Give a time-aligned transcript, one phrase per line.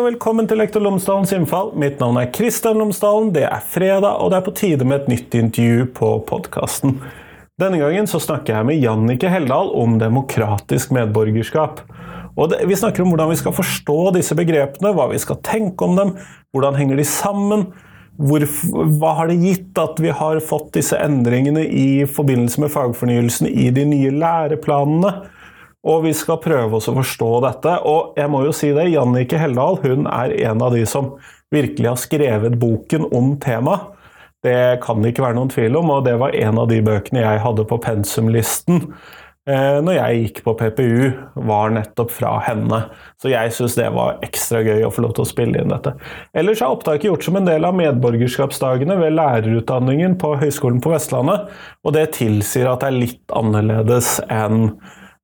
[0.00, 1.74] Og velkommen til Lektor Lomsdalens innfall.
[1.76, 3.34] Mitt navn er Kristian Lomsdalen.
[3.34, 6.94] Det er fredag, og det er på tide med et nytt intervju på podkasten.
[7.60, 11.82] Denne gangen så snakker jeg med Jannike Heldal om demokratisk medborgerskap.
[12.32, 15.84] Og det, vi snakker om hvordan vi skal forstå disse begrepene, hva vi skal tenke
[15.84, 16.14] om dem,
[16.56, 17.66] hvordan henger de sammen.
[18.16, 18.46] Hvor,
[19.02, 23.68] hva har det gitt at vi har fått disse endringene i forbindelse med fagfornyelsen i
[23.68, 25.12] de nye læreplanene?
[25.88, 27.76] Og vi skal prøve oss å forstå dette.
[27.88, 31.14] Og jeg må jo si det, Jannike Helldal hun er en av de som
[31.54, 33.96] virkelig har skrevet boken om temaet.
[34.40, 37.20] Det kan det ikke være noen tvil om, og det var en av de bøkene
[37.20, 38.86] jeg hadde på pensumlisten
[39.50, 41.10] eh, når jeg gikk på PPU,
[41.50, 42.78] var nettopp fra henne.
[43.20, 45.92] Så jeg syns det var ekstra gøy å få lov til å spille inn dette.
[46.32, 51.52] Ellers er opptaket gjort som en del av medborgerskapsdagene ved lærerutdanningen på Høgskolen på Vestlandet,
[51.84, 54.70] og det tilsier at det er litt annerledes enn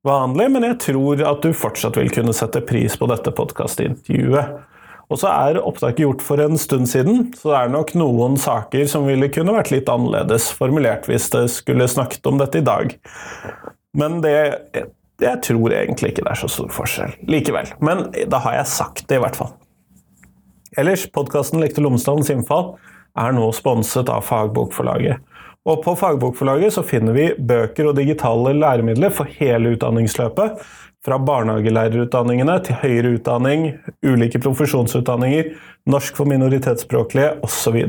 [0.07, 4.57] vanlig, men jeg tror at du fortsatt vil kunne sette pris på dette podkastintervjuet.
[5.07, 8.89] Og så er opptaket gjort for en stund siden, så det er nok noen saker
[8.91, 12.95] som ville kunne vært litt annerledes formulert hvis det skulle snakket om dette i dag.
[13.97, 14.37] Men det
[15.17, 17.71] Jeg tror egentlig ikke det er så stor forskjell likevel.
[17.81, 19.55] Men da har jeg sagt det, i hvert fall.
[20.77, 22.75] Ellers, podkasten Lektor Lomsdalens innfall
[23.17, 25.23] er nå sponset av Fagbokforlaget.
[25.67, 30.61] Og på Fagbokforlaget så finner vi bøker og digitale læremidler for hele utdanningsløpet.
[31.07, 33.67] Fra barnehagelærerutdanningene til høyere utdanning,
[34.07, 35.53] ulike profesjonsutdanninger,
[35.91, 37.83] norsk for minoritetsspråklige osv.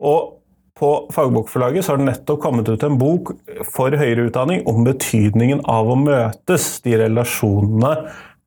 [0.00, 0.38] Og
[0.82, 3.32] på Fagbokforlaget så har det nettopp kommet ut en bok
[3.72, 7.94] for høyere utdanning om betydningen av å møtes, de relasjonene,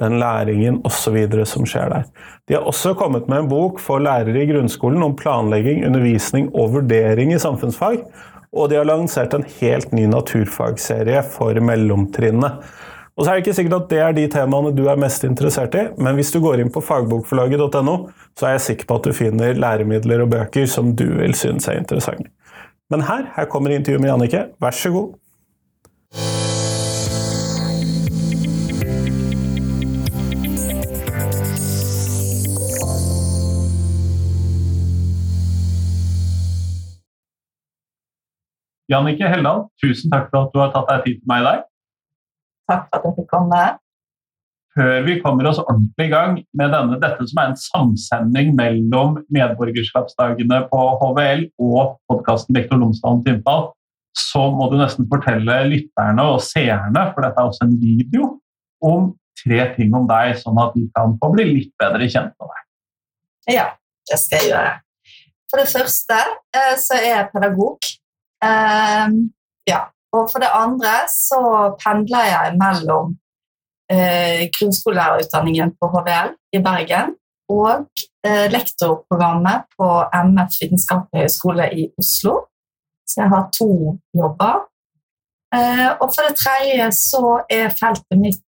[0.01, 1.17] den læringen osv.
[1.47, 2.05] som skjer der.
[2.47, 6.73] De har også kommet med en bok for lærere i grunnskolen om planlegging, undervisning og
[6.75, 8.03] vurdering i samfunnsfag.
[8.55, 12.63] Og de har lansert en helt ny naturfagserie for mellomtrinnet.
[13.15, 15.75] Og så er det ikke sikkert at det er de temaene du er mest interessert
[15.79, 17.95] i, men hvis du går inn på fagbokforlaget.no,
[18.35, 21.69] så er jeg sikker på at du finner læremidler og bøker som du vil synes
[21.71, 22.27] er interessante.
[22.91, 24.41] Men her, her kommer intervjuet med Jannicke.
[24.61, 25.13] Vær så god.
[38.91, 41.65] Jannicke Helland, tusen takk for at du har tatt deg tid til meg i dag.
[42.69, 43.63] Takk for at jeg fikk komme.
[44.75, 49.21] Før vi kommer oss ordentlig i gang med denne, dette som er en samsending mellom
[49.33, 53.69] medborgerskapsdagene på HVL og podkasten Lektor Lomsdalen innfall,
[54.15, 58.33] så må du nesten fortelle lytterne og seerne, for dette er også en video,
[58.83, 62.51] om tre ting om deg, sånn at de kan få bli litt bedre kjent med
[62.51, 62.63] deg.
[63.55, 63.67] Ja,
[64.11, 64.73] det skal jeg gjøre.
[65.51, 66.19] For det første
[66.57, 67.95] eh, så er jeg pedagog.
[68.45, 69.09] Uh,
[69.71, 69.81] ja.
[70.15, 71.41] Og for det andre så
[71.83, 73.15] pendler jeg mellom
[73.93, 77.15] uh, grunnskolelærerutdanningen på HVL i Bergen
[77.51, 77.73] og
[78.27, 79.89] uh, lektorprogrammet på
[80.29, 82.33] MF Vitenskapelig høgskole i Oslo.
[83.09, 83.69] Så jeg har to
[84.17, 84.55] jobber.
[85.55, 87.21] Eh, og for det tredje så
[87.57, 88.41] er feltet mitt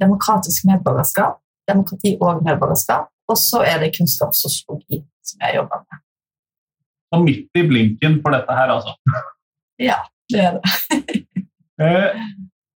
[0.00, 1.36] demokratisk medborgerskap.
[1.68, 3.04] Demokrati og medborgerskap.
[3.30, 5.98] Og så er det kunnskapssosiologi som jeg jobber med.
[7.14, 8.94] Og midt i blinken for dette her, altså?
[9.80, 11.16] Ja, det er det.
[11.80, 12.12] Eh,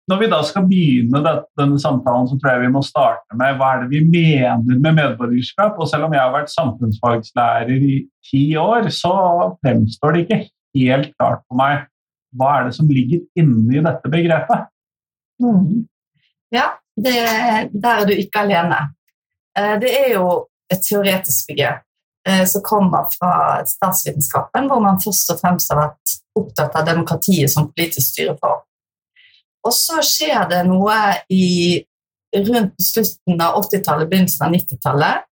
[0.07, 1.19] når vi da skal begynne
[1.59, 4.95] denne samtalen, så tror jeg vi må starte med hva er det vi mener med
[4.95, 5.75] medborgerskap.
[5.75, 7.97] Og selv om jeg har vært samfunnsfagslærer i
[8.29, 9.11] ti år, så
[9.59, 10.39] fremstår det ikke
[10.79, 11.85] helt klart for meg
[12.39, 14.67] hva er det som ligger inni dette begrepet.
[15.43, 15.83] Mm.
[16.55, 17.15] Ja, det,
[17.75, 18.79] der er du ikke alene.
[19.59, 20.27] Eh, det er jo
[20.71, 21.83] et teoretisk begrep
[22.23, 23.33] som kommer fra
[23.67, 28.61] statsvitenskapen, hvor man først og fremst har vært opptatt av demokratiet som politisk styreform.
[29.63, 30.95] Og så skjer det noe
[31.31, 31.79] i,
[32.35, 35.27] rundt slutten av 80-tallet, begynnelsen av 90-tallet,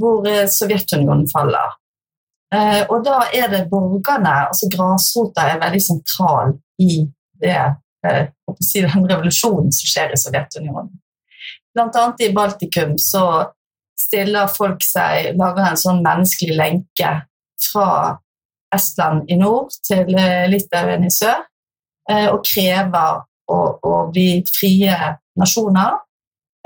[0.00, 1.76] hvor eh, Sovjetunionen faller.
[2.54, 7.04] Eh, og da er det borgerne, altså grasrota, er veldig sentral i
[7.40, 7.60] det,
[8.00, 10.92] å si, den revolusjonen som skjer i Sovjetunionen.
[11.70, 13.24] Blant annet i Baltikum så
[14.00, 17.14] stiller folk seg, lager en sånn menneskelig lenke
[17.60, 18.18] fra
[18.74, 21.42] Estland i nord til eh, Litauen i sør,
[22.10, 24.94] eh, og krever å, å bli frie
[25.40, 25.98] nasjoner.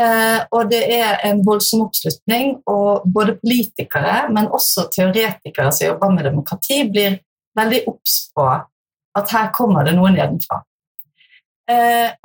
[0.00, 6.14] Eh, og det er en voldsom oppslutning, og både politikere, men også teoretikere som jobber
[6.14, 7.18] med demokrati, blir
[7.58, 8.46] veldig obs på
[9.14, 10.64] at her kommer det noe nedenfra.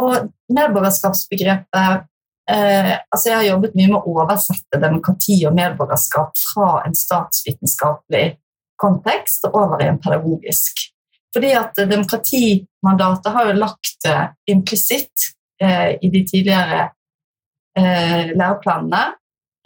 [0.03, 2.09] og medborgerskapsbegrepet
[2.49, 8.23] altså Jeg har jobbet mye med å oversette demokrati og medborgerskap fra en statsvitenskapelig
[8.79, 10.87] kontekst over i en pedagogisk.
[11.33, 14.17] Fordi at demokratimandatet har jo lagt det
[14.49, 15.29] implisitt
[15.61, 16.81] eh, i de tidligere
[17.77, 19.03] eh, læreplanene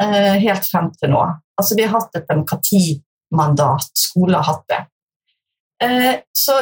[0.03, 1.23] eh, helt frem til nå.
[1.59, 3.93] Altså, vi har hatt et demokratimandat.
[4.07, 4.81] Skolen har hatt det.
[5.85, 6.57] Eh, så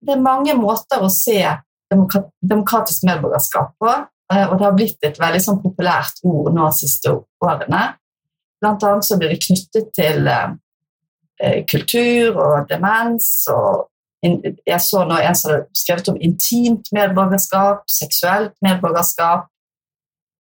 [0.00, 1.42] det er mange måter å se
[1.90, 6.78] demokratisk medborgerskap på, eh, og det har blitt et veldig sånn, populært ord nå de
[6.78, 7.12] siste
[7.42, 7.80] årene.
[8.60, 10.50] Blant annet så blir det knyttet til eh,
[11.40, 13.86] eh kultur og demens og
[14.22, 19.46] jeg så nå en som har skrevet om intimt medborgerskap, seksuelt medborgerskap.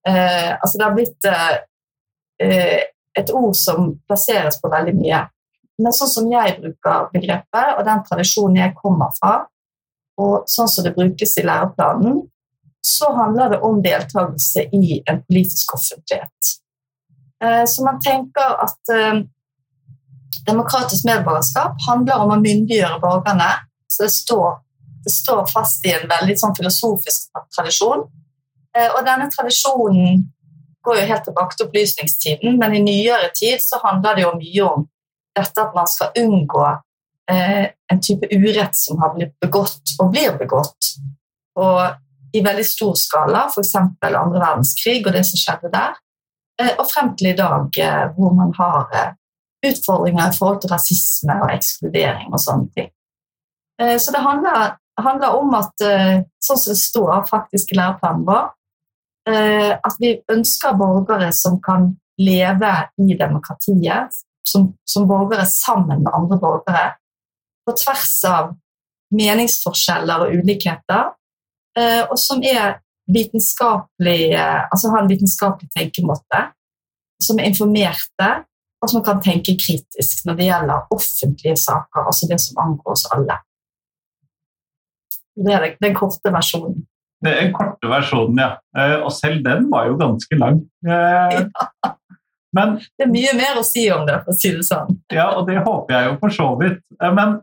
[0.07, 2.79] Eh, altså det har blitt eh,
[3.17, 5.21] et ord som plasseres på veldig mye.
[5.77, 9.35] Men sånn som jeg bruker begrepet, og den tradisjonen jeg kommer fra,
[10.17, 12.23] og sånn som det brukes i læreplanen,
[12.81, 16.53] så handler det om deltakelse i en politisk offentlighet.
[17.43, 19.19] Eh, så man tenker at eh,
[20.47, 23.49] demokratisk medborgerskap handler om å myndiggjøre borgerne
[23.87, 24.57] så det står,
[25.03, 28.07] det står fast i en veldig sånn filosofisk tradisjon.
[28.77, 30.25] Eh, og denne tradisjonen
[30.87, 34.67] går jo helt tilbake til opplysningstiden, men i nyere tid så handler det jo mye
[34.67, 34.85] om
[35.37, 36.67] dette at man skal unngå
[37.27, 40.93] en type urett som har blitt begått og blir begått.
[41.59, 41.81] Og
[42.35, 43.75] i veldig stor skala, f.eks.
[43.77, 45.95] andre verdenskrig og det som skjedde der.
[46.61, 49.13] Eh, og frem til i dag, eh, hvor man har eh,
[49.69, 52.91] utfordringer i forhold til rasisme og ekskludering og sånne ting.
[53.77, 55.83] Så det handler, handler, om at,
[56.41, 58.47] sånn som det står faktisk i læreplanen vår,
[59.85, 62.71] at vi ønsker borgere som kan leve
[63.05, 64.17] i demokratiet,
[64.49, 66.87] som, som borgere sammen med andre borgere,
[67.69, 68.55] på tvers av
[69.13, 71.13] meningsforskjeller og ulikheter,
[71.77, 72.79] og som er
[73.13, 76.39] vitenskapelig, altså har en vitenskapelig tenkemåte,
[77.23, 78.29] som er informerte,
[78.81, 83.05] og som kan tenke kritisk når det gjelder offentlige saker, altså det som angår oss
[83.13, 83.39] alle.
[85.37, 86.85] Det er den korte versjonen.
[87.23, 88.51] Det er den korte versjonen, ja.
[88.77, 90.61] Eh, og selv den var jo ganske lang.
[90.85, 91.93] Eh, ja.
[92.57, 94.99] Men, det er mye mer å si om det, for å si det sånn.
[95.13, 96.79] Ja, og det håper jeg jo for så vidt.
[97.01, 97.39] Eh, men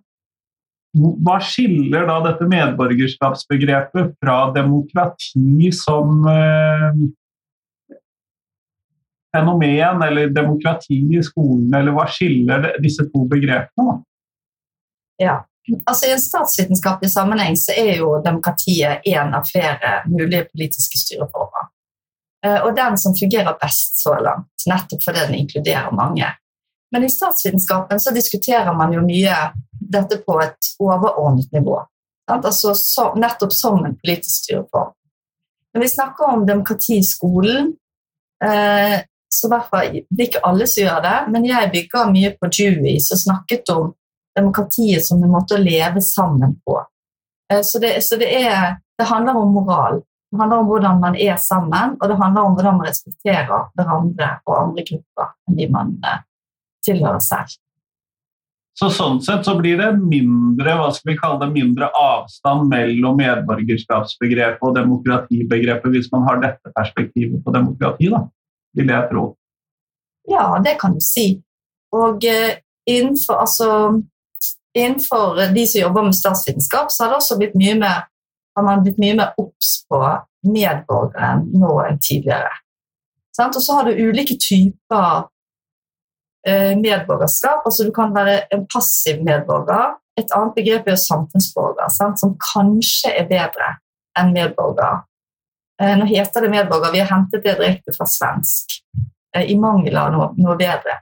[0.95, 7.01] hva skiller da dette medborgerskapsbegrepet fra demokrati som eh,
[9.35, 13.99] fenomen, eller demokrati i skolen, eller hva skiller disse to begrepene?
[15.19, 15.43] Ja,
[15.87, 21.71] Altså I en statsvitenskapelig sammenheng så er jo demokratiet en av flere mulige politiske styreformer.
[22.45, 26.29] Eh, og den som fungerer best så langt, nettopp fordi den inkluderer mange.
[26.95, 29.35] Men i statsvitenskapen så diskuterer man jo mye
[29.83, 31.81] dette på et overordnet nivå.
[32.31, 34.93] Altså så, nettopp som en politisk styreform.
[35.75, 37.73] Når vi snakker om demokrati i skolen,
[38.45, 39.01] eh,
[39.35, 43.19] så Det er ikke alle som gjør det, men jeg bygger mye på Dewey, som
[43.19, 43.95] snakket om
[44.39, 46.79] demokratiet som en måte å leve sammen på.
[47.53, 49.99] Eh, så, det, så det, er, det, handler om moral.
[50.31, 54.31] Det handler om hvordan man er sammen, og det handler om hvordan man respekterer hverandre
[54.47, 56.23] og andre grupper enn de man eh,
[56.85, 57.55] tilhører seg.
[58.75, 63.21] Så sånn sett så blir det mindre hva skal vi kalle det, mindre avstand mellom
[63.21, 68.25] medborgerskapsbegrepet og demokratibegrepet hvis man har dette perspektivet på demokrati, da,
[68.75, 69.29] vil jeg tro.
[70.31, 71.29] Ja, det kan du si.
[71.95, 72.59] Og eh,
[72.91, 73.69] innenfor altså
[74.75, 78.09] innenfor de som jobber med statsvitenskap, så har det også blitt mye mer,
[78.57, 80.01] har man blitt mye mer obs på
[80.51, 82.51] medborgeren nå enn tidligere.
[83.39, 85.29] Og så har du ulike typer
[86.45, 87.63] medborgerskap.
[87.65, 89.95] altså Du kan være en passiv medborger.
[90.21, 92.21] Et annet begrep er samfunnsborger, sant?
[92.21, 93.71] som kanskje er bedre
[94.19, 95.03] enn medborger.
[95.83, 98.79] Eh, nå heter det medborger, vi har hentet det direkte fra svensk.
[99.37, 101.01] Eh, I mangel av noe, noe bedre.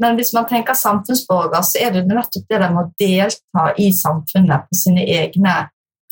[0.00, 3.90] Men hvis man tenker samfunnsborger, så er det nettopp det der med å delta i
[3.96, 5.54] samfunnet på sine egne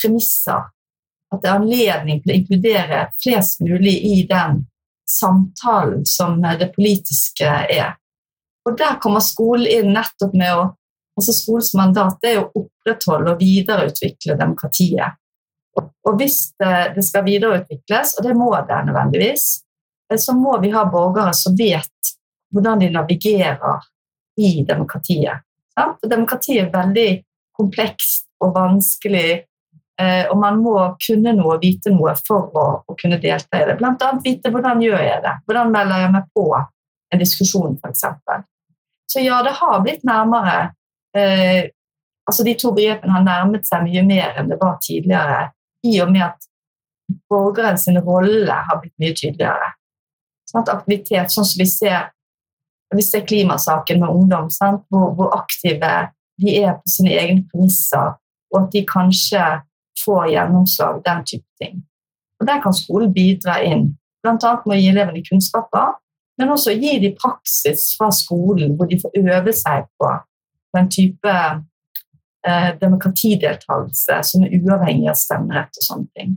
[0.01, 0.71] premisser.
[1.33, 4.65] At det er anledning til å inkludere flest mulig i den
[5.09, 7.97] samtalen som det politiske er.
[8.65, 10.65] Og der kommer skolen inn nettopp med å
[11.15, 15.21] altså Skolens mandat er å opprettholde og videreutvikle demokratiet.
[15.79, 19.47] Og hvis det, skal videreutvikles, og det må det nødvendigvis,
[20.21, 22.13] så må vi ha borgere som vet
[22.55, 23.89] hvordan de navigerer
[24.39, 25.43] i demokratiet.
[25.75, 26.05] Sant?
[26.07, 27.09] Demokratiet er veldig
[27.57, 29.43] komplekst og vanskelig,
[29.99, 33.67] eh, og man må kunne noe og vite noe for å, å kunne delta i
[33.71, 33.79] det.
[33.81, 38.07] Annet vite hvordan gjør jeg det, hvordan melder jeg meg på en diskusjon, f.eks.
[39.11, 40.73] Så ja, det har blitt nærmere
[41.17, 41.71] eh,
[42.25, 45.51] altså De to begrepene har nærmet seg mye mer enn det var tidligere,
[45.85, 46.47] i og med at
[47.29, 49.75] borgerens rolle har blitt mye tydeligere.
[50.49, 52.11] Sånn aktivitet, sånn som vi ser
[52.95, 54.49] vi ser klimasaken med ungdom,
[54.89, 55.93] hvor, hvor, aktive
[56.41, 58.15] de er på sine egne premisser,
[58.53, 59.43] og at de kanskje
[60.05, 61.83] får gjennomslag, den type ting.
[62.41, 64.35] Og Der kan skolen bidra inn, bl.a.
[64.67, 65.95] med å gi elevene kunnskaper,
[66.39, 70.11] men også gi dem praksis fra skolen, hvor de får øve seg på,
[70.75, 76.35] den type eh, demokratideltakelse som er uavhengig av stemmerett og sånne ting.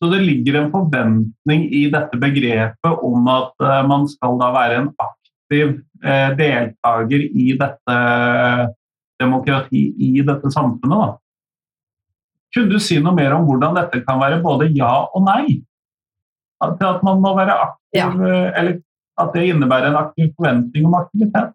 [0.00, 4.78] Så det ligger en forventning i dette begrepet om at eh, man skal da være
[4.80, 7.96] en aktiv eh, deltaker i dette
[9.20, 11.02] demokrati i dette samfunnet.
[11.02, 11.10] Da.
[12.54, 15.60] Kunne du si noe mer om hvordan dette kan være både ja og nei?
[16.60, 18.08] Til at man må være aktiv, ja.
[18.08, 18.80] uh, eller
[19.20, 21.54] at det innebærer en aktiv forventning om aktivitet?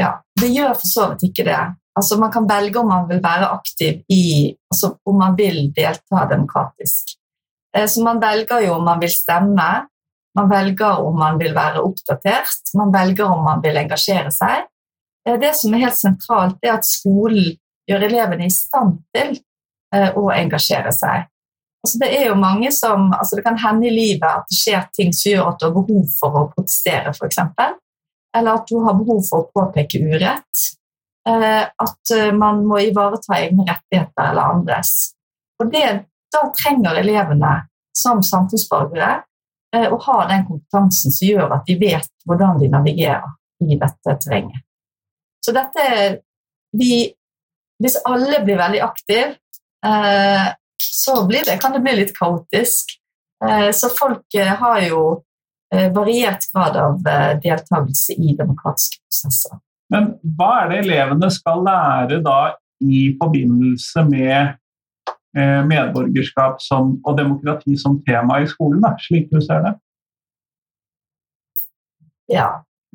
[0.00, 1.60] Ja, det gjør for så vidt ikke det.
[1.94, 4.24] Altså Man kan velge om man vil være aktiv i
[4.72, 7.14] altså Om man vil delta demokratisk.
[7.76, 9.70] Eh, så man velger jo om man vil stemme,
[10.34, 14.66] man velger om man vil være oppdatert, man velger om man vil engasjere seg.
[15.28, 17.54] Eh, det som er helt sentralt, er at skolen
[17.88, 19.36] gjør elevene i stand til
[19.94, 21.28] eh, å engasjere seg.
[21.84, 24.86] Altså det er jo mange som, altså det kan hende i livet at det skjer
[24.96, 27.40] ting som gjør at du har behov for å protestere, f.eks.
[28.34, 30.62] Eller at du har behov for å påpeke urett.
[31.28, 35.12] Eh, at eh, man må ivareta egne rettigheter eller andres.
[35.60, 35.86] Og det,
[36.34, 37.52] Da trenger elevene
[37.94, 39.20] som samfunnsborgere
[39.76, 43.28] eh, å ha den kompetansen som gjør at de vet hvordan de navigerer
[43.62, 44.64] i dette terrenget.
[45.44, 45.84] Så dette
[46.72, 47.12] vi,
[47.78, 49.36] Hvis alle blir veldig aktive,
[50.92, 52.96] så blir det, kan det bli litt kaotisk.
[53.74, 55.00] Så folk har jo
[55.92, 57.00] variert grad av
[57.42, 59.58] deltakelse i demokratiske prosesser.
[59.92, 64.54] Men hva er det elevene skal lære da i forbindelse med
[65.38, 69.74] eh, medborgerskap som, og demokrati som tema i skolen, slik du ser det?
[72.32, 72.48] Ja,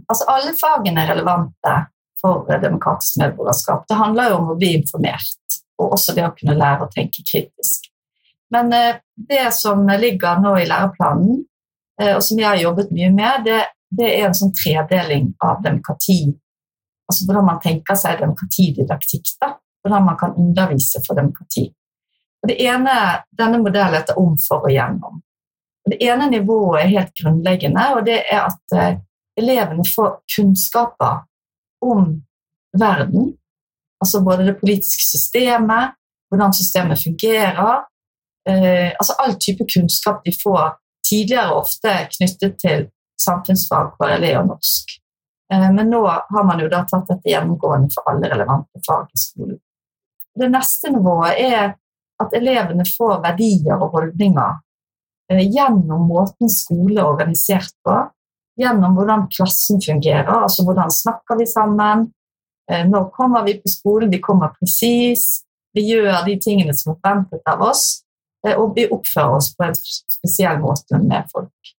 [0.08, 1.76] altså alle fagene er relevante
[2.20, 3.86] for demokratisk medborgerskap.
[3.88, 7.24] Det handler jo om å bli informert, og også det å kunne lære å tenke
[7.24, 7.88] kritisk.
[8.54, 11.44] Men eh, det som ligger nå i læreplanen,
[12.02, 13.60] eh, og som jeg har jobbet mye med, det,
[13.90, 16.22] det er en sånn tredeling av demokrati
[17.10, 19.32] Altså hvordan man tenker seg demokratididaktikk.
[19.42, 21.66] da, Hvordan man kan undervise for demokrati.
[22.44, 25.22] Og det ene, Denne modellen heter om, for og gjennom.
[25.86, 29.00] Og det ene nivået er helt grunnleggende, og det er at eh,
[29.40, 31.24] elevene får kunnskaper
[31.82, 32.20] om
[32.78, 33.34] verden.
[34.00, 35.96] Altså både det politiske systemet,
[36.30, 37.84] hvordan systemet fungerer.
[38.50, 40.78] Eh, altså all type kunnskap de får
[41.10, 42.88] tidligere ofte knyttet til
[43.20, 44.96] samfunnsfag, KRLE og norsk.
[45.54, 49.22] Eh, men nå har man jo da tatt dette gjennomgående for alle relevante fag i
[49.22, 49.60] skolen.
[50.40, 51.74] Det neste nivået er
[52.20, 54.60] at elevene får verdier og holdninger
[55.32, 57.98] eh, gjennom måten skole er organisert på,
[58.60, 62.10] gjennom hvordan klassen fungerer, altså hvordan snakker vi sammen,
[62.72, 67.02] eh, når kommer vi på skolen, vi kommer presis, vi gjør de tingene som er
[67.02, 67.84] forventet av oss,
[68.48, 71.72] og vi oppfører oss på en spesiell måte med folk.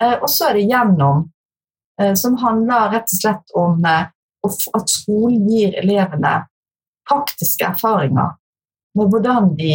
[0.00, 1.26] Og så er det gjennom
[2.00, 4.08] Eh, som handler rett og slett om eh,
[4.76, 6.44] at skolen gir elevene
[7.08, 8.36] praktiske erfaringer
[8.96, 9.74] med hvordan de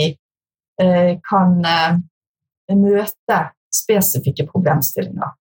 [0.81, 1.59] eh, kan
[2.73, 3.39] møte
[3.75, 5.35] spesifikke problemstillinger.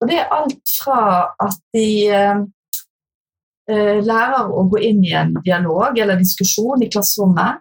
[0.00, 1.00] Og det er alt fra
[1.42, 1.88] at de
[3.70, 7.60] lærer å gå inn i en dialog eller diskusjon i klasserommet,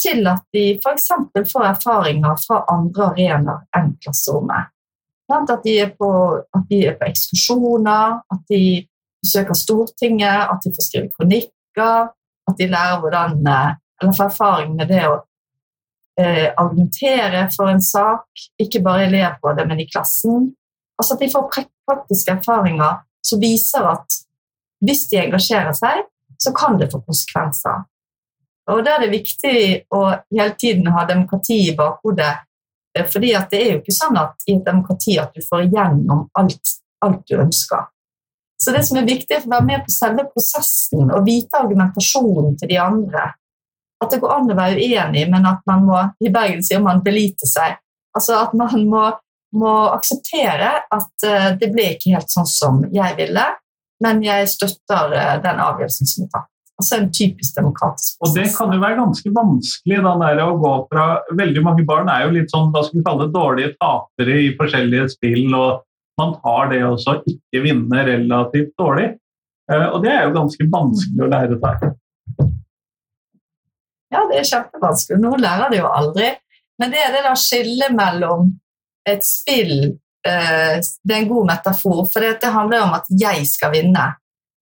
[0.00, 1.08] til at de f.eks.
[1.50, 4.70] får erfaringer fra andre arenaer enn klasserommet.
[5.32, 6.08] At de, på,
[6.56, 8.62] at de, er på, ekskursjoner, at de
[9.22, 12.10] besøker Stortinget, at de får skrive kronikker,
[12.50, 15.14] at de lærer hvordan, eh, eller får erfaring med det å
[16.20, 18.26] eh, argumentere for en sak,
[18.60, 20.50] ikke bare elevrådet, men i klassen.
[20.98, 21.48] Altså At de får
[21.88, 24.21] praktiske erfaringer som viser at
[24.82, 26.04] hvis de engasjerer seg,
[26.42, 27.84] så kan det få konsekvenser.
[28.70, 29.56] Og Da er det viktig
[29.94, 32.34] å hele tiden ha demokrati i bakhodet
[32.98, 36.26] Eh, fordi det er jo ikke sånn at i et demokrati at du får igjennom
[36.38, 37.88] alt, alt du ønsker.
[38.60, 42.54] Så det som er viktig, er å være med på selve prosessen og vite argumentasjonen
[42.60, 43.32] til de andre.
[44.02, 47.02] At det går an å være uenig, men at man må I Bergen sier man
[47.02, 47.80] 'belite seg'.
[48.14, 49.02] Altså at man må,
[49.56, 53.46] må akseptere at uh, det ble ikke helt sånn som jeg ville,
[54.02, 56.48] men jeg støtter uh, den avgjørelsen som er tatt.
[56.80, 58.26] Altså en typisk demokratisk prosess.
[58.26, 61.06] Og det kan jo være ganske vanskelig der å gå fra
[61.38, 64.52] Veldig mange barn er jo litt sånn hva skal vi kalle det, dårlige tapere i
[64.58, 65.84] forskjellige spill, og
[66.20, 69.12] man tar det også ikke vinne relativt dårlig.
[69.70, 71.86] Eh, og det er jo ganske vanskelig å lære seg.
[74.12, 75.20] Ja, det er kjempevanskelig.
[75.22, 76.32] Noen lærer det jo aldri.
[76.80, 78.50] Men det er det da skillet mellom
[79.08, 83.72] et spill eh, Det er en god metafor, for det handler om at jeg skal
[83.74, 84.04] vinne.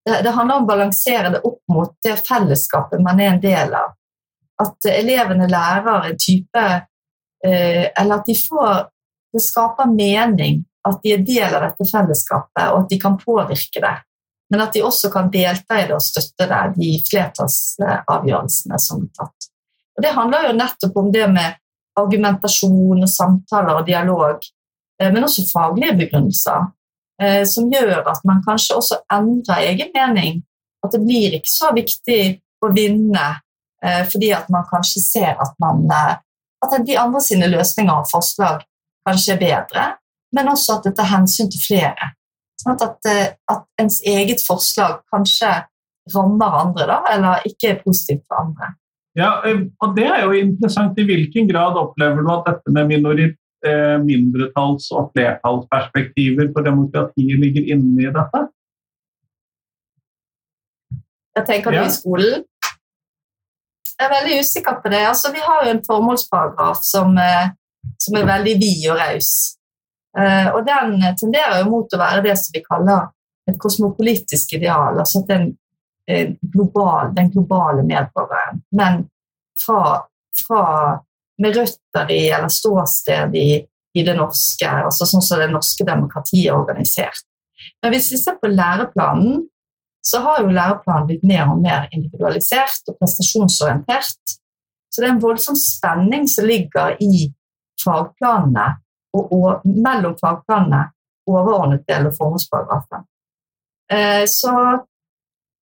[0.01, 3.75] Det, det, handler om å balansere det opp mot det fellesskapet man er en del
[3.77, 3.91] av.
[4.61, 6.63] At elevene lærer en type
[7.45, 8.89] eh, Eller at de får
[9.33, 13.83] det skaper mening at de er del av dette fellesskapet, og at de kan påvirke
[13.83, 13.93] det.
[14.51, 19.11] Men at de også kan delta i det og støtte det, de flertallsavgjørelsene som er
[19.15, 19.47] tatt.
[19.95, 21.59] Og Det handler jo nettopp om det med
[22.01, 24.60] argumentasjon og samtaler og dialog, eh,
[25.09, 26.67] men også faglige begrunnelser,
[27.21, 30.41] eh, som gjør at man kanskje også endrer egen mening.
[30.85, 32.21] At det blir ikke så viktig
[32.61, 33.25] å vinne
[33.83, 38.65] eh, fordi at man kanskje ser at, man, at de andre sine løsninger og forslag
[39.07, 39.85] kanskje er bedre,
[40.35, 42.13] men også at det tar hensyn til flere.
[42.61, 43.09] Sånn at,
[43.49, 45.49] at, ens eget forslag kanskje
[46.13, 48.73] rammer andre, da, eller ikke er positivt for andre.
[49.17, 50.99] Ja, og Det er jo interessant.
[50.99, 53.35] I hvilken grad opplever du at dette med minorit,
[54.01, 58.41] mindretalls- og flertallsperspektiver på demokratiet ligger inne i dette?
[61.37, 61.85] Jeg tenker ja.
[61.85, 62.43] i skolen.
[63.93, 65.03] Jeg er veldig usikker på det.
[65.07, 67.13] Altså, vi har jo en formålsparagraf som,
[68.01, 69.31] som er veldig vid og raus.
[70.17, 73.11] Uh, og den tenderer jo mot å være det som vi kaller
[73.47, 74.99] et kosmopolitisk ideal.
[74.99, 75.53] altså den,
[76.53, 78.61] global, den globale medborgeren.
[78.71, 79.05] Men
[79.65, 80.07] fra,
[80.47, 80.63] fra,
[81.41, 83.49] med røtter i eller ståsted i,
[83.93, 87.25] i, det norske, altså sånn som det norske demokratiet er organisert.
[87.81, 89.43] Men hvis vi ser på læreplanen,
[90.01, 94.37] så har jo læreplanen blitt mer og mer individualisert og prestasjonsorientert.
[94.91, 97.27] Så det er en voldsom spenning som ligger i
[97.81, 98.65] fagplanene
[99.17, 100.87] og, og mellom fagplanene
[101.29, 103.05] overordnet del og formålsparagrafen.
[103.91, 104.53] Eh, så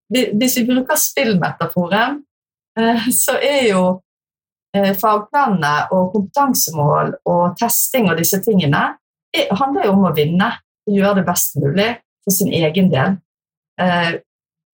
[0.09, 2.24] hvis vi bruker spillmetaforen,
[2.79, 3.83] eh, så er jo
[4.74, 8.84] fagplanene og kompetansemål og testing og disse tingene
[9.34, 10.50] det handler jo om å vinne
[10.90, 11.90] gjøre det best mulig
[12.25, 13.18] for sin egen del.
[13.82, 14.12] Eh,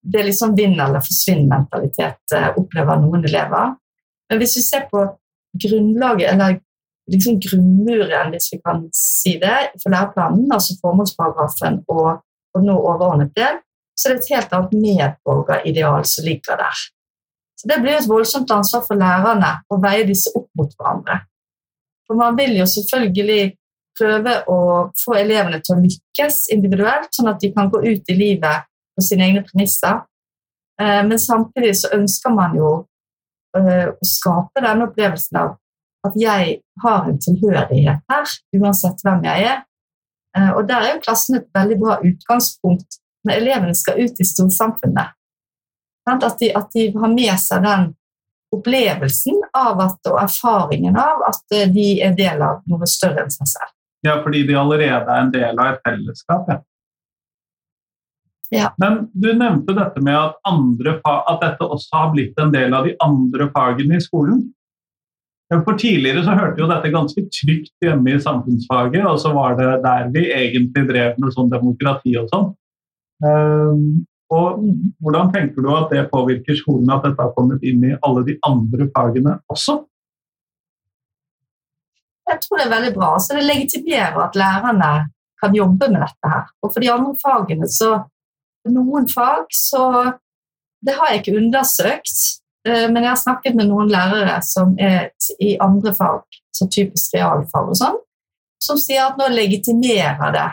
[0.05, 3.73] det er liksom vinn eller forsvinn-mentalitet eh, opplever noen elever.
[4.29, 5.03] Men hvis vi ser på
[5.65, 6.59] grunnlaget, eller
[7.11, 12.21] liksom grunnmuren, hvis vi kan si det, for læreplanen, altså formålsparagrafen og,
[12.55, 13.61] og nå overordnet del,
[13.95, 16.85] så det er et helt annet medborgerideal som ligger der.
[17.55, 21.21] Så Det blir et voldsomt ansvar for lærerne å veie disse opp mot hverandre.
[22.07, 23.55] For man vil jo selvfølgelig
[23.95, 24.59] prøve å
[24.99, 29.03] få elevene til å lykkes individuelt, sånn at de kan gå ut i livet på
[29.03, 30.03] sine egne premisser.
[30.81, 32.71] Eh, men samtidig så ønsker man jo
[33.57, 35.55] eh, å skape denne opplevelsen av
[36.05, 39.63] at jeg har en tilhørighet her, uansett hvem jeg er.
[40.37, 44.27] Eh, og Der er jo klassen et veldig bra utgangspunkt når elevene skal ut i
[44.27, 45.15] storsamfunnet.
[46.05, 47.87] At de, at de har med seg den
[48.55, 53.33] opplevelsen av at, og erfaringen av at eh, de er del av noe større enn
[53.33, 53.73] seg selv.
[54.05, 56.49] Ja, fordi de allerede er en del av et fellesskap.
[56.51, 56.61] Ja.
[58.53, 58.69] Ja.
[58.77, 62.93] Men du nevnte dette med at, at, dette også har blitt en del av de
[63.03, 64.43] andre fagene i skolen.
[65.49, 69.71] For Tidligere så hørte jo dette ganske trygt hjemme i samfunnsfaget, og så var det
[69.83, 72.47] der vi egentlig drev med sånn demokrati og sånn.
[74.33, 74.63] Og
[75.03, 78.37] Hvordan tenker du at det påvirker skolen, at dette har kommet inn i alle de
[78.47, 79.77] andre fagene også?
[82.25, 83.11] Jeg tror det er veldig bra.
[83.21, 84.93] Så det legitimerer at lærerne
[85.43, 86.47] kan jobbe med dette her.
[86.63, 87.91] Og for de andre fagene så
[88.65, 90.13] noen fag så
[90.85, 92.19] Det har jeg ikke undersøkt,
[92.67, 95.11] Eh, men jeg har snakket med noen lærere som er
[95.43, 96.23] i andre fag,
[96.55, 97.99] så typisk realfag og sånn,
[98.63, 100.47] som sier at nå legitimerer det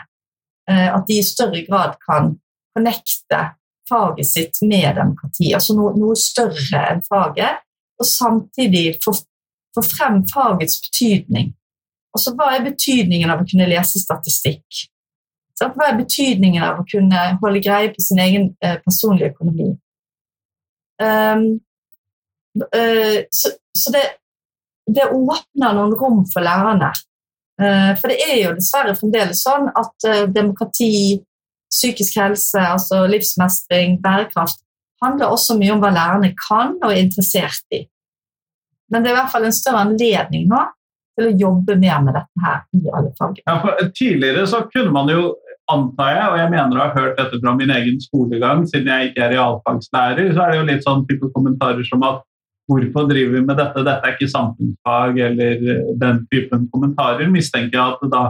[0.69, 2.35] eh, at de i større grad kan
[2.77, 3.41] connecte
[3.89, 7.61] faget sitt med demokrati, altså noe, noe større enn faget,
[7.99, 9.15] og samtidig få,
[9.81, 11.53] frem fagets betydning.
[12.13, 14.83] Altså, hva er betydningen av å kunne lese statistikk?
[15.61, 19.71] Hva er betydningen av å kunne holde greie på sin egen eh, personlige økonomi?
[21.01, 21.45] Um,
[22.59, 24.03] uh, så, så det,
[24.89, 26.91] det, åpner noen rom for lærerne.
[27.61, 31.21] Uh, for det er jo dessverre fremdeles sånn at uh, demokrati,
[31.73, 34.61] psykisk helse, altså livsmestring, bærekraft,
[35.03, 37.83] handler også mye om hva lærerne kan og er interessert i.
[38.91, 40.61] Men det er i hvert fall en større anledning nå
[41.17, 43.39] til å jobbe mer med dette her i alle fag.
[43.45, 43.57] Ja,
[43.93, 45.33] tidligere så kunne man jo
[45.71, 49.11] antar jeg, og jeg mener å ha hørt dette fra min egen skolegang, siden jeg
[49.11, 52.23] ikke er realfagslærer, så er det jo litt sånn type kommentarer som at
[52.71, 53.81] Hvorfor driver vi med dette?
[53.83, 57.27] Dette er ikke samfunnsfag eller eh, den typen kommentarer.
[57.27, 58.21] Mistenker jeg at det da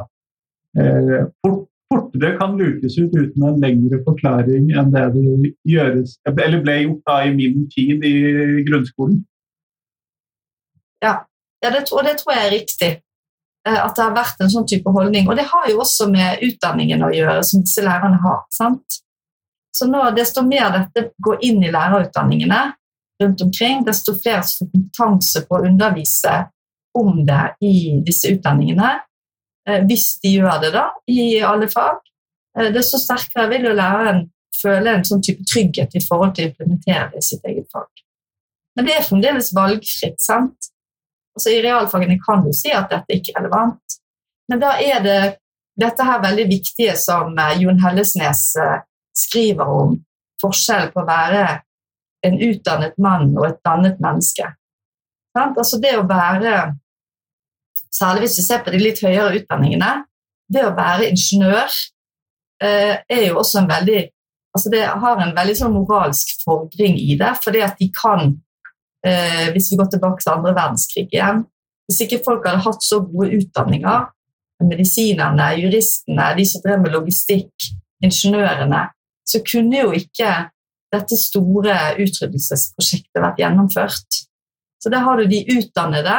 [0.82, 6.60] eh, fort, fortere kan lukes ut uten en lengre forklaring enn det det gjøres, eller
[6.66, 8.16] ble gjort da i min tid i
[8.68, 9.22] grunnskolen.
[11.04, 11.22] Ja,
[11.64, 12.92] ja det, og det tror jeg er riktig.
[13.68, 15.30] Eh, at det har vært en sånn type holdning.
[15.30, 18.44] Og det har jo også med utdanningen å gjøre, som disse lærerne har.
[18.52, 19.00] sant?
[19.74, 22.62] Så nå, desto mer dette går inn i lærerutdanningene,
[23.24, 26.34] rundt omkring, desto flere får kompetanse på å undervise
[26.98, 27.76] om det i
[28.06, 28.92] disse utdanningene,
[29.88, 32.02] hvis de gjør det da, i alle fag,
[32.58, 34.26] eh, desto sterkere vil jo læreren
[34.60, 37.90] føle en sånn type trygghet i forhold til å implementere det i sitt eget fag.
[38.76, 40.20] Men det er fremdeles valgfritt.
[40.22, 40.70] sant?
[41.36, 43.98] Altså I realfagene kan du si at dette ikke er relevant,
[44.52, 45.22] men da er det
[45.80, 48.82] dette her veldig viktige som eh, Jon Hellesnes eh,
[49.18, 49.96] skriver om,
[50.42, 51.46] forskjell på å være
[52.28, 54.46] en utdannet mann og et dannet menneske.
[55.34, 55.58] Sant?
[55.58, 56.74] Altså det å være,
[57.94, 59.92] Særlig hvis du ser på de litt høyere utdanningene,
[60.54, 61.70] det å være ingeniør
[62.64, 64.02] eh, er jo også en veldig
[64.54, 68.28] altså Det har en veldig sånn moralsk fordring i det, fordi at de kan
[69.06, 71.42] eh, Hvis vi går tilbake til andre verdenskrig igjen
[71.90, 74.06] Hvis ikke folk hadde hatt så gode utdanninger,
[74.64, 77.66] medisinerne, juristene, de som drev med logistikk,
[78.04, 78.86] ingeniørene,
[79.28, 80.30] så kunne jo ikke
[80.94, 84.20] dette store utryddelsesprosjektet vært gjennomført.
[84.80, 86.16] Så der har du de utdannede,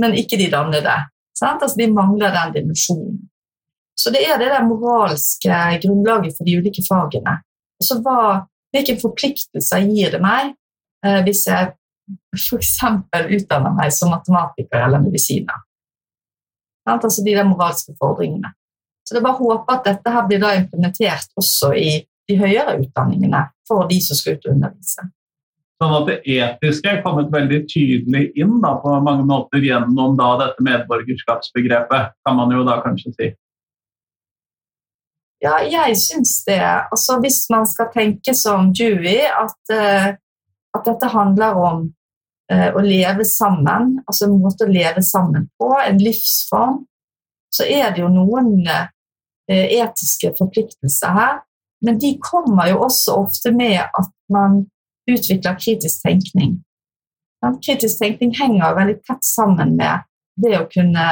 [0.00, 0.96] men ikke de dannede.
[1.36, 3.22] Altså, de mangler den dimensjonen.
[3.96, 7.38] Så det er det der moralske grunnlaget for de ulike fagene.
[7.82, 10.50] Så hva, Hvilke forpliktelser gir det meg
[11.06, 11.70] eh, hvis jeg
[12.36, 12.74] f.eks.
[13.38, 15.62] utdanner meg som matematiker eller medisiner?
[16.86, 18.52] Altså de der moralske fordringene.
[19.06, 21.88] Så det er bare å håpe at dette her blir da implementert også i
[22.26, 25.06] de høyere utdanningene for de som skal ut og undervise.
[25.76, 30.30] Sånn at det etiske er kommet veldig tydelig inn da, på mange måter gjennom da,
[30.40, 33.28] dette medborgerskapsbegrepet, kan man jo da kanskje si.
[35.44, 36.62] Ja, jeg syns det.
[36.64, 40.08] Altså, hvis man skal tenke som Dewey, at, uh,
[40.76, 41.82] at dette handler om
[42.52, 46.80] uh, å leve sammen, altså en måte å leve sammen på, en livsform,
[47.52, 48.88] så er det jo noen uh,
[49.52, 51.36] etiske forpliktelser her.
[51.84, 54.64] Men de kommer jo også ofte med at man
[55.10, 56.58] utvikler kritisk tenkning.
[57.62, 60.06] Kritisk tenkning henger veldig tett sammen med
[60.40, 61.06] det å kunne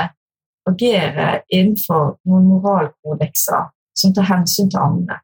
[0.68, 5.20] agere innenfor noen moralkodekser som tar hensyn til andre.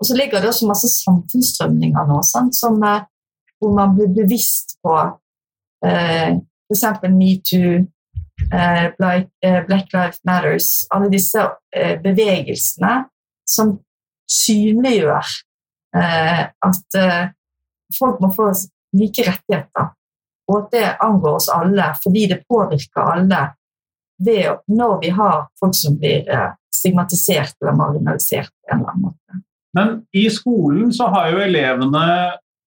[0.00, 2.20] Og så ligger det også masse samfunnsstrømninger nå,
[2.52, 3.06] som, eh,
[3.58, 4.96] hvor man blir bevisst på
[5.86, 6.36] eh,
[6.68, 6.84] f.eks.
[7.14, 7.86] metoo,
[8.52, 13.06] eh, Black, eh, Black Lives Matters, alle disse eh, bevegelsene
[13.48, 13.78] som
[14.28, 15.32] synliggjør
[15.96, 17.32] eh, at eh,
[17.98, 18.50] folk må få
[18.96, 19.92] like rettigheter,
[20.50, 23.42] og at det angår oss alle fordi det påvirker alle
[24.22, 29.06] ved, når vi har folk som blir eh, stigmatisert eller marginalisert på en eller annen
[29.10, 29.42] måte.
[29.76, 32.04] Men i skolen så har jo elevene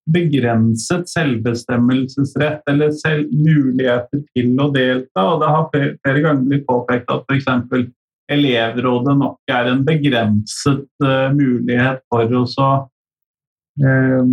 [0.09, 7.11] begrenset selvbestemmelsesrett eller selv muligheter til å delta, og det har flere ganger blitt påpekt
[7.13, 7.89] at f.eks
[8.29, 12.43] elevrådet nok er en begrenset uh, mulighet for å
[13.81, 14.25] uh,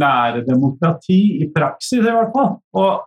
[0.00, 2.56] lære demokrati i praksis, i hvert fall.
[2.78, 3.04] Og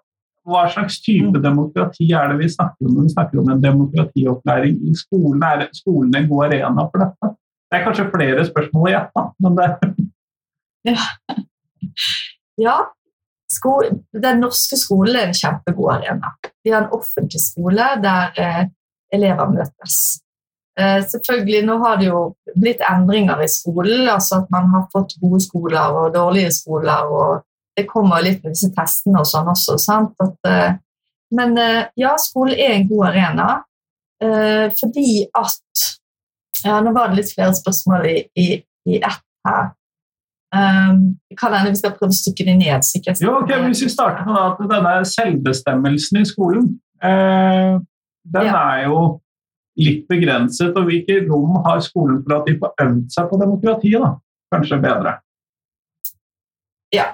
[0.50, 1.42] hva slags type mm.
[1.44, 5.44] demokrati er det vi snakker om når vi snakker om en demokratiopplæring i skolen?
[5.46, 7.34] Er skolen en god arena for dette?
[7.72, 9.70] Det er kanskje flere spørsmål i ett, men det
[10.90, 10.98] Ja.
[12.68, 12.78] ja.
[13.52, 13.72] Sko
[14.24, 16.34] den norske skolen er en kjempegod arena.
[16.64, 18.62] Vi har en offentlig skole der eh,
[19.14, 19.98] elever møtes.
[20.82, 22.22] Eh, selvfølgelig, Nå har det jo
[22.58, 27.10] blitt endringer i skolen, altså at man har fått gode skoler og dårlige skoler.
[27.20, 27.44] og
[27.78, 29.78] Det kommer litt med disse testene og sånn også.
[29.80, 30.16] sant?
[30.20, 30.80] At, eh,
[31.38, 33.50] men eh, ja, skolen er en god arena
[34.22, 35.86] fordi at
[36.62, 38.44] ja, Nå var det litt flere spørsmål i, i,
[38.86, 39.72] i ett her.
[40.52, 42.84] Um, kan hende vi skal prøve å stykke det ned.
[42.84, 43.22] sikkert.
[43.24, 46.66] Jo, okay, Hvis vi starter med at denne selvbestemmelsen i skolen,
[47.02, 47.80] eh,
[48.36, 48.64] den ja.
[48.76, 49.22] er jo
[49.80, 50.76] litt begrenset.
[50.76, 54.22] Og hvilke rom har skolen for at de får øvd seg på demokratiet?
[54.52, 55.16] Kanskje bedre?
[56.92, 57.08] Ja.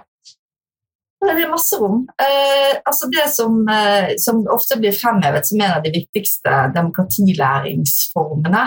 [1.21, 2.03] Det er masse rom.
[2.21, 8.63] Eh, altså det som, eh, som, ofte blir fremhevet som en av de viktigste demokratilæringsformene,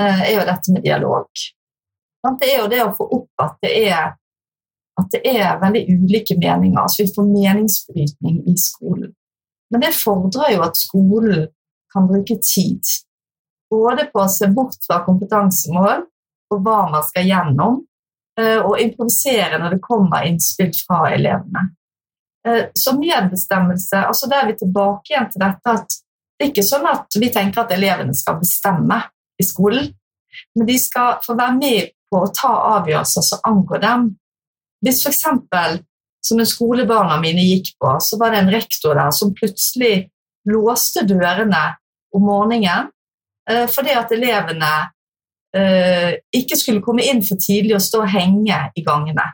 [0.00, 1.26] eh, er jo dette med dialog.
[2.40, 4.14] Det er jo det å få opp at det er,
[5.00, 6.80] at det er veldig ulike meninger.
[6.80, 9.12] altså Vi får meningsbrytning i skolen.
[9.70, 11.48] Men det fordrer jo at skolen
[11.92, 12.80] kan bruke tid
[13.74, 16.04] både på å se bort fra kompetansemål
[16.54, 17.80] og hva man skal gjennom,
[18.38, 21.68] eh, og improvisere når det kommer innspill fra elevene.
[22.46, 26.00] Eh, så medbestemmelse altså Da er vi tilbake igjen til dette at
[26.34, 28.98] det er ikke sånn at vi tenker at elevene skal bestemme
[29.40, 29.86] i skolen,
[30.54, 34.08] men de skal få være med på å ta avgjørelser som angår dem.
[34.84, 35.22] Hvis f.eks.
[36.24, 40.08] som en skolebarna mine gikk på, så var det en rektor der som plutselig
[40.50, 41.62] låste dørene
[42.14, 42.90] om morgenen
[43.50, 44.72] Eh, fordi at elevene
[45.56, 49.26] eh, ikke skulle komme inn for tidlig og stå og henge i gangene.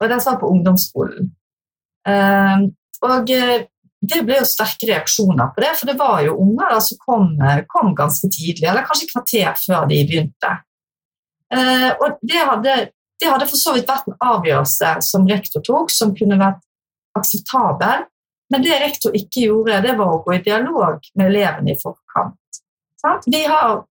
[0.00, 1.32] Og det sa på ungdomsskolen.
[2.06, 2.66] Eh,
[3.06, 3.32] og
[4.06, 7.32] det ble jo sterke reaksjoner på det, for det var jo unger da, som kom,
[7.72, 10.52] kom, ganske tidlig, eller kanskje kvarter før de begynte.
[11.54, 12.76] Eh, og det hadde,
[13.20, 16.62] det hadde, for så vidt vært en avgjørelse som rektor tok, som kunne vært
[17.16, 18.06] akseptabel,
[18.52, 22.60] men det rektor ikke gjorde, det var å gå i dialog med elevene i forkant.
[23.04, 23.84] Har,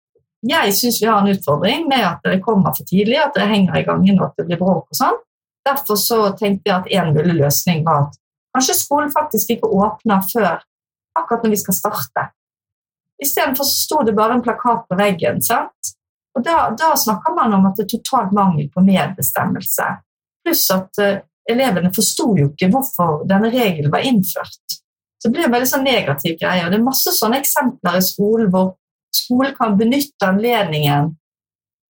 [0.43, 3.79] jeg syns vi har en utfordring med at det kommer for tidlig, at det henger
[3.79, 5.19] i gangen og at det blir bråk og sånn.
[5.63, 8.17] Derfor så tenkte jeg at en mulig løsning var at
[8.55, 10.63] kanskje skolen faktisk ikke åpner før
[11.17, 12.25] akkurat når vi skal starte.
[13.23, 15.41] Istedenfor sto det bare en plakat på veggen.
[15.41, 15.93] sant?
[16.35, 19.85] Og Da, da snakker man om at det er totalt mangel på medbestemmelse.
[20.43, 24.79] Pluss at uh, elevene forsto jo ikke hvorfor denne regelen var innført.
[25.21, 26.65] Så det blir en veldig sånn negativ greie.
[26.65, 28.73] og Det er masse sånne eksempler i skolen hvor
[29.15, 31.13] skolen kan benytte anledningen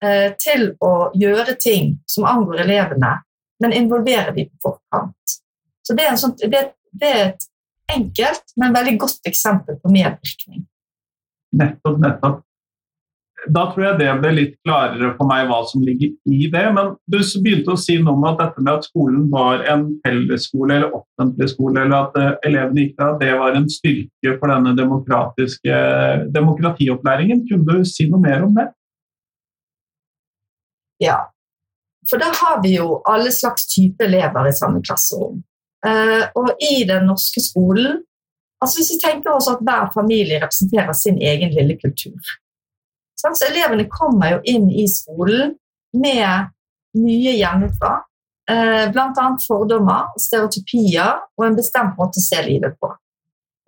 [0.03, 3.15] uh, til å gjøre ting som angår elevene,
[3.63, 5.37] men involvere dem på forkant.
[5.83, 7.49] Så det er, sånt, det, det er, et
[7.93, 10.63] enkelt, men veldig godt eksempel på medvirkning.
[11.59, 12.41] Nettopp, nettopp.
[13.51, 16.63] Da tror jeg det ble litt klarere for meg hva som ligger i det.
[16.75, 20.77] Men du begynte å si noe om at dette med at skolen var en fellesskole
[20.77, 24.75] eller offentlig skole, eller at uh, elevene gikk der, det var en styrke for denne
[24.77, 25.81] demokratiske
[26.35, 27.43] demokratiopplæringen.
[27.49, 28.69] Kunne du si noe mer om det?
[31.03, 31.19] Ja,
[32.09, 35.41] for da har vi jo alle slags type elever i samme klasserom.
[35.83, 37.99] Uh, og i den norske skolen
[38.63, 42.19] altså Hvis vi tenker oss at hver familie representerer sin egen lille kultur.
[43.23, 45.53] Så elevene kommer jo inn i skolen
[45.95, 46.49] med
[46.99, 47.93] mye hjemmefra.
[48.51, 49.27] Uh, Bl.a.
[49.39, 52.89] fordommer, stereotypier og en bestemt måte å se livet på.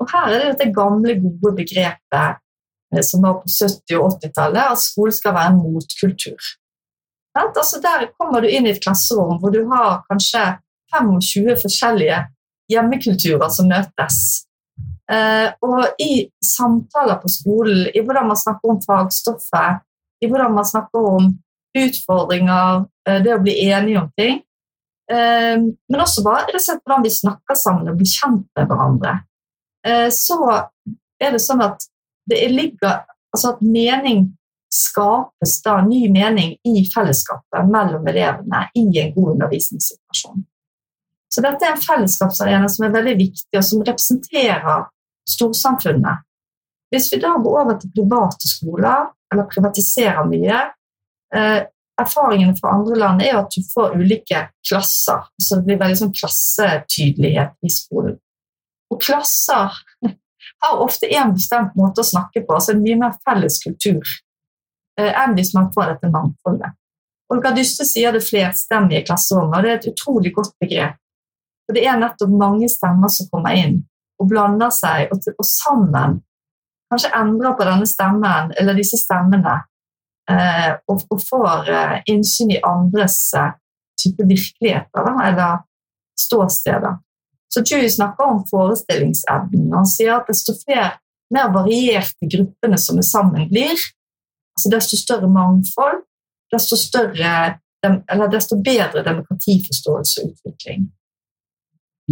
[0.03, 4.75] Og Her er det dette gamle, gode begrepet uh, som var på 70- og 80-tallet,
[4.75, 6.51] at skolen skal være en motkultur.
[7.35, 10.43] Altså der kommer du inn i et klasserom hvor du har kanskje
[10.95, 12.21] 25 forskjellige
[12.71, 14.19] hjemmekulturer som møtes.
[15.11, 19.83] Eh, og i samtaler på skolen, i hvordan man snakker om fagstoffet,
[20.23, 21.27] i hvordan man snakker om
[21.77, 24.39] utfordringer, eh, det å bli enige om ting,
[25.11, 29.21] eh, men også bare rett hvordan vi snakker sammen og blir kjent med hverandre,
[30.09, 30.39] så
[31.21, 31.83] er det sånn at
[32.25, 34.23] det ligger altså at mening
[34.73, 40.41] skapes da ny mening i fellesskapet mellom elevene i en god undervisningssituasjon.
[41.29, 44.87] Så dette er en fellesskapsarena som er veldig viktig, og som representerer
[45.29, 46.25] storsamfunnet.
[46.93, 50.59] Hvis vi da går over til private skoler, eller privatiserer mye
[51.35, 51.63] eh,
[51.95, 55.21] Erfaringene fra andre land er at du får ulike klasser.
[55.39, 58.17] så Det blir veldig sånn klassetydelighet i skolen.
[58.91, 59.77] Og klasser
[60.65, 64.03] har ofte én bestemt måte å snakke på, altså en mye mer felles kultur
[64.99, 66.75] eh, enn hvis man får dette mangfoldet.
[67.31, 70.99] Olga Dyste sier det flerstemmige klasserommet, og det er et utrolig godt begrep.
[71.65, 73.79] For det er nettopp mange stemmer som kommer inn
[74.21, 76.19] og blander seg, og, og sammen
[76.91, 79.56] kanskje endrer på denne stemmen eller disse stemmene,
[80.32, 83.56] eh, og, og, får eh, innsyn i andres eh,
[83.99, 85.65] type virkeligheter da, eller
[86.19, 87.01] ståsteder.
[87.54, 89.73] Så Chewie snakker om forestillingsevnen.
[89.73, 90.95] Han sier at desto flere
[91.34, 93.80] mer varierte gruppene som er sammen blir,
[94.56, 96.04] altså desto større mangfold,
[96.54, 97.32] desto, større,
[97.84, 100.86] eller desto bedre demokratiforståelse og utvikling.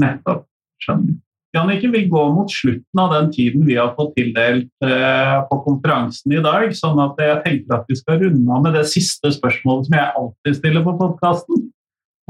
[0.02, 0.48] Nettopp.
[0.84, 1.20] Skjønner.
[1.54, 6.34] Jannicke, vi går mot slutten av den tiden vi har fått tildelt eh, på konferansen
[6.34, 6.72] i dag.
[6.74, 10.16] sånn at jeg tenker at vi skal runde av med det siste spørsmålet som jeg
[10.22, 11.68] alltid stiller på podkasten.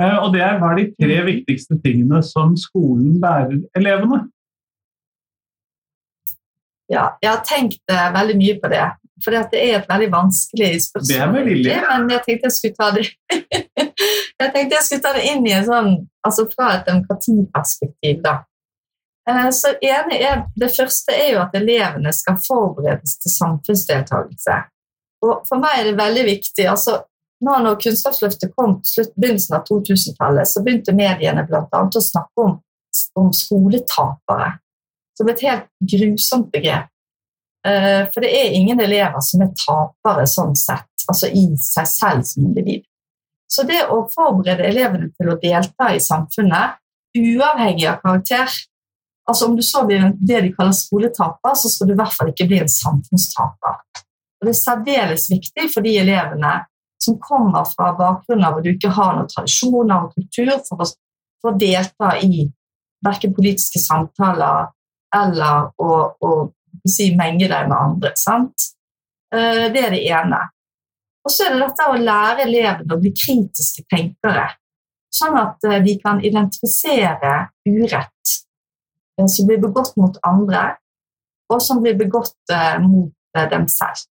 [0.02, 1.30] Eh, og det er hva er de tre mm.
[1.32, 4.26] viktigste tingene som skolen lærer elevene?
[6.92, 8.86] Ja, jeg har tenkt veldig mye på det.
[9.24, 11.46] For det er et veldig vanskelig spørsmål.
[11.64, 11.92] Det er.
[11.96, 13.08] Men jeg tenkte jeg skulle ta det
[14.42, 15.94] jeg tenkte jeg skulle ta det inn i en sånn,
[16.28, 18.20] altså fra et demokratiperspektiv.
[18.26, 18.42] da.
[19.30, 24.60] Eh, så er, Det første er jo at elevene skal forberedes til samfunnsdeltakelse.
[25.24, 27.00] Og For meg er det veldig viktig altså
[27.44, 31.82] nå Når Kunnskapsløftet kom på begynnelsen av 2000-tallet, så begynte mediene bl.a.
[31.84, 32.54] å snakke om,
[33.20, 34.54] om skoletapere
[35.18, 36.88] som et helt grusomt begrep.
[37.68, 42.24] Eh, for det er ingen elever som er tapere sånn sett, altså i seg selv
[42.32, 42.88] som individ.
[43.52, 46.80] Så det å forberede elevene til å delta i samfunnet,
[47.20, 48.56] uavhengig av karakter
[49.30, 52.32] altså Om du så blir det de kaller skoletaper, så skal du i hvert fall
[52.34, 53.80] ikke bli en samfunnstaper.
[54.42, 56.58] Og Det er særdeles viktig for de elevene
[57.04, 60.90] som kommer fra bakgrunner hvor du ikke har noen tradisjoner og kultur for å,
[61.42, 62.46] for å delta i
[63.04, 64.70] verken politiske samtaler
[65.16, 66.32] eller å, å
[66.88, 68.14] si, menge deg med andre.
[68.20, 68.70] Sant?
[69.34, 70.40] Eh, det er det ene.
[71.24, 74.48] Og så er det dette å lære elevene å bli kritiske tenkere,
[75.14, 77.36] sånn at eh, de kan identifisere
[77.70, 78.40] urett.
[79.20, 80.66] Eh, som blir begått mot andre,
[81.52, 84.08] og som blir begått eh, mot eh, dem selv.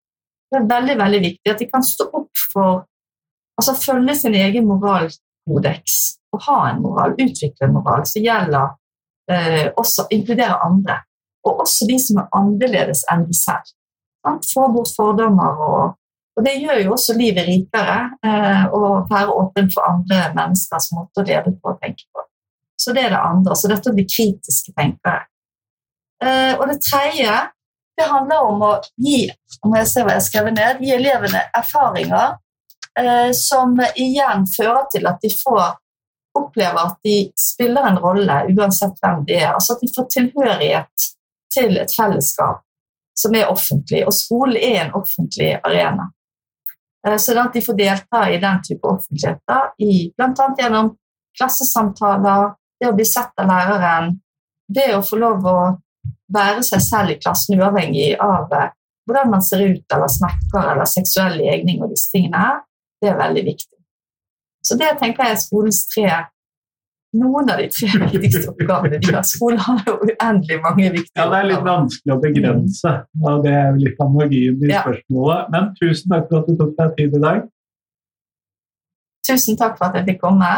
[0.51, 2.85] Det er veldig veldig viktig at de kan stå opp for
[3.59, 5.97] altså følge sin egen moralkodeks
[6.35, 8.75] og ha en moral, utvikle en moral som gjelder
[9.33, 11.01] eh, også inkluderer andre.
[11.47, 13.71] Og også de som er annerledes enn de selv.
[14.27, 14.49] Sant?
[14.55, 15.61] Få bort fordommer.
[15.69, 15.97] Og,
[16.37, 21.23] og, det gjør jo også livet rikere eh, å være åpen for andre menneskers måte
[21.23, 22.16] å leve på og tenke på.
[22.77, 23.57] Så det er det andre.
[23.57, 25.27] Så dette å bli kritiske tenkere.
[26.25, 27.33] Eh, og det tredje
[27.97, 29.25] det handler om å gi
[29.65, 32.37] om jeg ser hva jeg skrev ned, gi elevene erfaringer
[33.01, 35.65] eh, som igjen fører til at de får
[36.37, 39.55] oppleve at de spiller en rolle uansett hvem de er.
[39.55, 41.09] Altså at de får tilhørighet
[41.57, 42.63] til et fellesskap
[43.17, 46.11] som er offentlig, og skolen er en offentlig arena.
[47.07, 50.49] Eh, så at de får delta i den type offentligheter, bl.a.
[50.61, 50.93] gjennom
[51.39, 54.15] klassesamtaler, det å bli sett av læreren,
[54.69, 55.59] det å få lov å
[56.33, 58.71] være seg selv i klassen uavhengig av eh,
[59.07, 62.63] hvordan man ser ut eller snakker eller seksuell legning og disse tingene her,
[63.03, 63.77] det er veldig viktig.
[64.67, 66.09] Så det tenker jeg er skolens tre
[67.17, 69.27] noen av de tre viktigste oppgavene vi har.
[69.27, 71.27] Skolen har jo uendelig mange viktige oppgaver.
[71.27, 72.95] Ja, Det er litt vanskelig å begrense.
[73.23, 74.83] og Det er litt av magien i ja.
[74.85, 75.53] spørsmålet.
[75.55, 77.45] Men tusen takk for at du tok deg tid i dag.
[79.31, 80.51] Tusen takk for at jeg fikk komme.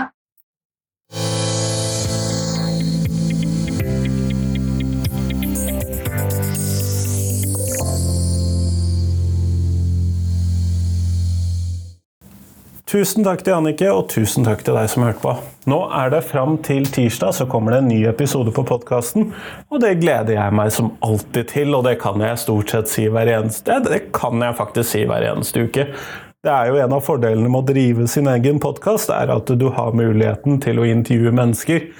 [12.88, 15.32] Tusen takk til Annike, og tusen takk til deg som hørte på.
[15.68, 19.26] Nå er det fram til tirsdag, så kommer det en ny episode på podkasten.
[19.68, 23.04] Og det gleder jeg meg som alltid til, og det kan jeg stort sett si
[23.12, 25.84] hver eneste Det kan jeg faktisk si hver eneste uke.
[26.40, 29.68] Det er jo en av fordelene med å drive sin egen podkast, er at du
[29.76, 31.90] har muligheten til å intervjue mennesker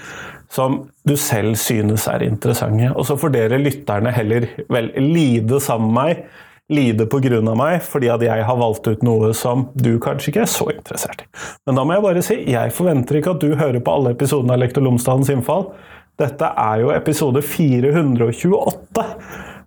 [0.49, 2.89] som du selv synes er interessante.
[2.95, 7.41] Og så får dere lytterne heller vel lide sammen med meg lide pga.
[7.55, 11.23] meg fordi at jeg har valgt ut noe som du kanskje ikke er så interessert
[11.23, 11.29] i.
[11.65, 14.53] Men da må jeg bare si, jeg forventer ikke at du hører på alle episodene
[14.53, 15.71] av Lektor Lomsdalens innfall.
[16.19, 19.05] Dette er jo episode 428.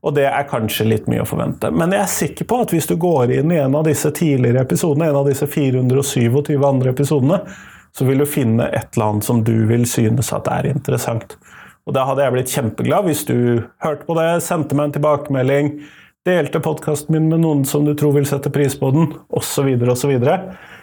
[0.02, 1.70] Og det er kanskje litt mye å forvente.
[1.70, 4.64] Men jeg er sikker på at hvis du går inn i en av disse tidligere
[4.66, 7.38] episodene, en av disse 427 andre episodene,
[7.94, 11.36] så vil du finne et eller annet som du vil synes at er interessant.
[11.86, 13.36] Og da hadde jeg blitt kjempeglad hvis du
[13.82, 15.70] hørte på det, sendte meg en tilbakemelding,
[16.26, 20.12] delte podkasten min med noen som du tror vil sette pris på den, osv., osv.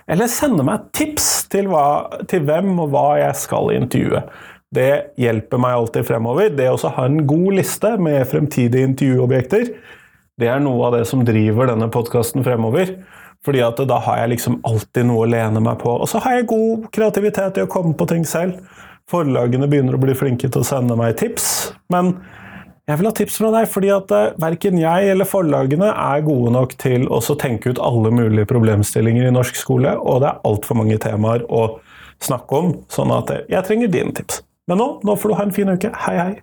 [0.09, 4.23] Eller sende meg tips til, hva, til hvem og hva jeg skal intervjue.
[4.75, 6.51] Det hjelper meg alltid fremover.
[6.53, 9.71] Det å ha en god liste med fremtidige intervjuobjekter,
[10.39, 12.93] det er noe av det som driver denne podkasten fremover.
[13.45, 15.93] Fordi at da har jeg liksom alltid noe å lene meg på.
[15.95, 18.59] Og så har jeg god kreativitet i å komme på ting selv.
[19.09, 21.47] Forlagene begynner å bli flinke til å sende meg tips.
[21.91, 22.17] Men
[22.89, 26.53] jeg vil ha tips fra deg, fordi at uh, verken jeg eller forlagene er gode
[26.55, 30.79] nok til å tenke ut alle mulige problemstillinger i norsk skole, og det er altfor
[30.81, 31.67] mange temaer å
[32.25, 34.41] snakke om, sånn at uh, jeg trenger dine tips.
[34.69, 35.93] Men nå, nå får du ha en fin uke.
[36.07, 36.33] Hei, hei!